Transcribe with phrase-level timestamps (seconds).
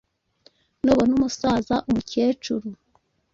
[0.83, 2.67] Nubona umusaza, umukecuru,